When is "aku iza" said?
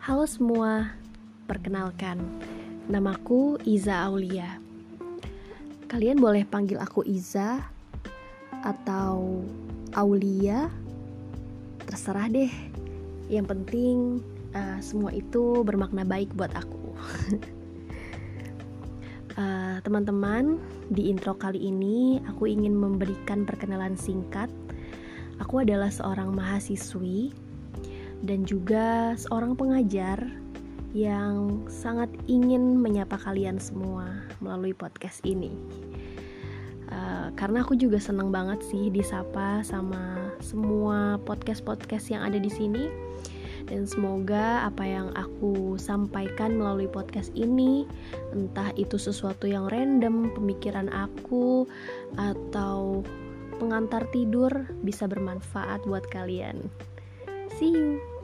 6.80-7.60